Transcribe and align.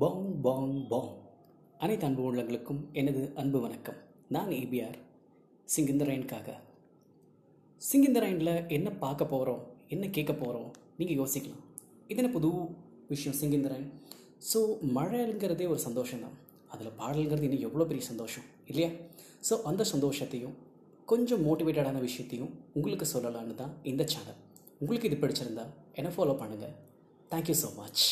பாங் 0.00 0.30
பாங் 0.44 0.72
பாங் 0.90 1.12
அனைத்து 1.84 2.06
அன்பு 2.06 2.22
உள்ளங்களுக்கும் 2.28 2.80
எனது 3.00 3.20
அன்பு 3.40 3.58
வணக்கம். 3.64 3.98
நான் 4.34 4.50
ஏபிஆர் 4.58 4.96
சிங்கிந்தரைனுக்காக 5.74 6.48
சிங்கிந்தரைனில் 7.82 8.52
என்ன 8.76 8.88
பார்க்க 9.04 9.32
போகிறோம் 9.32 9.62
என்ன 9.88 10.04
கேட்க 10.16 10.32
போகிறோம் 10.32 10.68
நீங்கள் 10.98 11.18
யோசிக்கலாம். 11.20 11.62
இது 12.10 12.18
என்ன 12.22 12.32
புது 12.36 12.50
விஷயம் 13.12 13.38
சிங்கிந்தரைன்? 13.40 13.86
ஸோ 14.50 14.60
மழைங்கிறதே 14.98 15.68
ஒரு 15.74 15.80
சந்தோஷம் 15.86 16.24
தான் 16.26 16.36
அதில் 16.74 16.96
பாடலுங்கிறது 17.00 17.48
இன்னும் 17.50 17.66
எவ்வளோ 17.68 17.88
பெரிய 17.92 18.04
சந்தோஷம் 18.10 18.46
இல்லையா? 18.70 18.90
ஸோ 19.48 19.56
அந்த 19.72 19.82
சந்தோஷத்தையும் 19.94 20.56
கொஞ்சம் 21.12 21.44
மோட்டிவேட்டடான 21.48 22.00
விஷயத்தையும் 22.08 22.54
உங்களுக்கு 22.78 23.08
சொல்லலான்னு 23.14 23.60
தான் 23.64 23.74
இந்த 23.92 24.04
சேனல் 24.14 24.40
உங்களுக்கு 24.80 25.10
இது 25.12 25.24
பிடிச்சிருந்தா 25.24 25.66
என்ன 26.00 26.08
ஃபாலோ 26.16 26.36
பண்ணுங்கள் 26.44 26.74
தேங்க்யூ 27.34 27.58
ஸோ 27.64 27.70
மச் 27.82 28.06